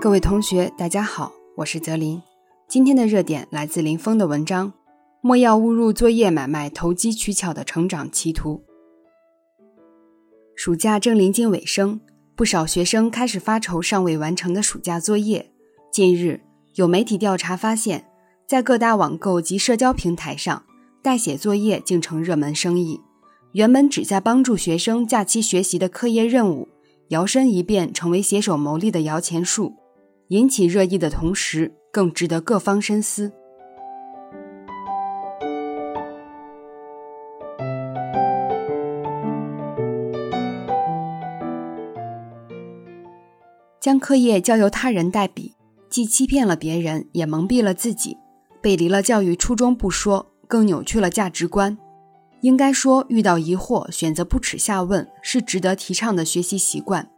[0.00, 2.22] 各位同学，大家好，我是泽林。
[2.68, 4.68] 今天的热点来自林峰的文章
[5.20, 8.54] 《莫要误入作业买卖投机取巧的成长歧途》。
[10.54, 12.00] 暑假正临近尾声，
[12.36, 15.50] 不少学生开始发愁尚未完成的暑假作业。
[15.90, 16.42] 近日，
[16.76, 18.04] 有媒体调查发现，
[18.46, 20.64] 在各大网购及社交平台上，
[21.02, 23.00] 代写作业竟成热门生意。
[23.50, 26.68] 原本旨在帮助学生假期学习的课业任务，
[27.08, 29.74] 摇身一变成为携手谋利的摇钱树。
[30.28, 33.32] 引起热议的同时，更值得各方深思。
[43.80, 45.54] 将课业交由他人代笔，
[45.88, 48.18] 既欺骗了别人，也蒙蔽了自己，
[48.60, 51.78] 背离了教育初衷不说，更扭曲了价值观。
[52.42, 57.08] 应该说，遇到疑惑，选择不耻下问，是值得提倡的学习习惯。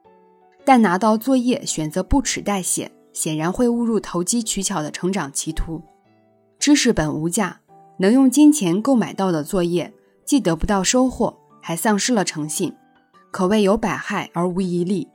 [0.64, 2.92] 但拿到作业，选择不耻代写。
[3.12, 5.82] 显然会误入投机取巧的成长歧途。
[6.58, 7.60] 知识本无价，
[7.98, 9.92] 能用金钱购买到的作业，
[10.24, 12.74] 既得不到收获，还丧失了诚信，
[13.30, 15.08] 可谓有百害而无一利。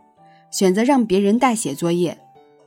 [0.52, 2.18] 选择让别人代写作业，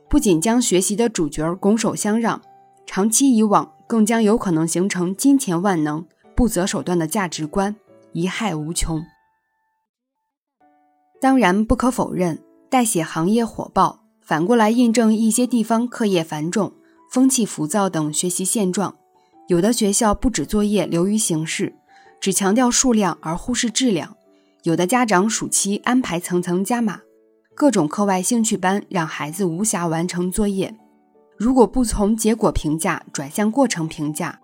[0.07, 2.41] 不仅将学习的主角拱手相让，
[2.85, 7.75] 长期以往，更将有可能形成金钱万能、不择手段的价值观，
[8.13, 9.03] 贻害无穷。
[11.19, 14.03] 当然，不可否认，代写行业火爆。
[14.29, 16.71] 反过来印证一些地方课业繁重、
[17.09, 18.93] 风气浮躁等学习现状。
[19.47, 21.73] 有的学校不止作业流于形式，
[22.21, 24.09] 只强调数量而忽视质量；
[24.61, 26.99] 有的家长暑期安排层层加码，
[27.55, 30.77] 各种课外兴趣班让孩子无暇完成作业。
[31.35, 34.39] 如果不从结果评价转向过程评价，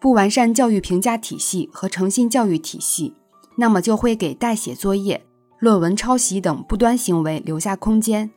[0.00, 3.14] 不完善教育评价体系和诚信教育体系，
[3.56, 5.24] 那么就会给代写作业、
[5.60, 8.32] 论文抄袭等不端行为留下空间。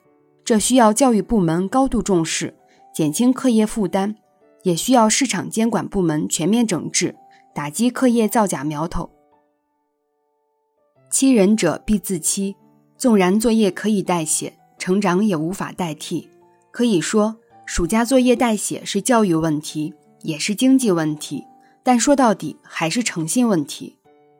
[0.51, 2.53] 这需要教育部门高度重视，
[2.93, 4.15] 减轻课业负担，
[4.63, 7.15] 也需要市场监管部门全面整治，
[7.55, 9.09] 打击课业造假苗头。
[11.09, 12.57] 欺人者必自欺，
[12.97, 16.27] 纵然作业可以代写，成长也无法代替。
[16.69, 21.45] 可以说，暑假作业代写是教育问题，也是经济问题，
[21.81, 23.95] 但说到底还是诚信问题。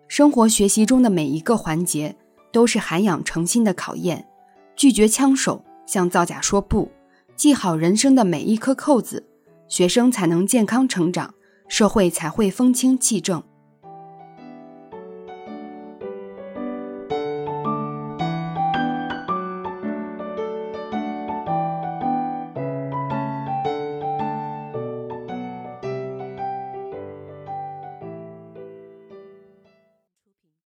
[0.09, 2.17] 生活学习中的每一个环节，
[2.51, 4.27] 都是涵养诚信的考验，
[4.75, 5.63] 拒绝枪手。
[5.91, 6.89] 向造假说不，
[7.35, 9.27] 系好人生的每一颗扣子，
[9.67, 11.33] 学生才能健康成长，
[11.67, 13.43] 社会才会风清气正。